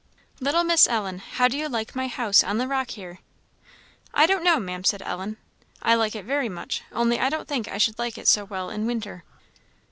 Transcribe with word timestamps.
"Little 0.39 0.63
Miss 0.63 0.87
Ellen, 0.87 1.19
how 1.19 1.47
do 1.47 1.55
you 1.55 1.69
like 1.69 1.95
my 1.95 2.07
house 2.07 2.43
on 2.43 2.57
the 2.57 2.67
rock 2.67 2.89
here?" 2.89 3.19
"I 4.15 4.25
don't 4.25 4.43
know, 4.43 4.59
Maam," 4.59 4.83
said 4.83 5.03
Ellen; 5.03 5.37
"I 5.79 5.93
like 5.93 6.15
it 6.15 6.25
very 6.25 6.49
much; 6.49 6.81
only 6.91 7.19
I 7.19 7.29
don't 7.29 7.47
think 7.47 7.67
I 7.67 7.77
should 7.77 7.99
like 7.99 8.17
it 8.17 8.27
so 8.27 8.43
well 8.43 8.71
in 8.71 8.87
winter." 8.87 9.23